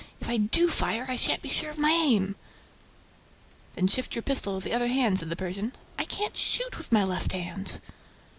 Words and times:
"If 0.19 0.27
I 0.27 0.37
do 0.37 0.67
fire, 0.71 1.05
I 1.07 1.15
shan't 1.15 1.43
be 1.43 1.49
sure 1.49 1.69
of 1.69 1.77
my 1.77 1.91
aim." 1.91 2.35
"Then 3.75 3.85
shift 3.87 4.15
your 4.15 4.23
pistol 4.23 4.59
to 4.59 4.63
the 4.67 4.73
other 4.73 4.87
hand," 4.87 5.19
said 5.19 5.29
the 5.29 5.35
Persian. 5.35 5.73
"I 5.99 6.05
can't 6.05 6.35
shoot 6.35 6.75
with 6.79 6.91
my 6.91 7.03
left 7.03 7.33
hand." 7.33 7.79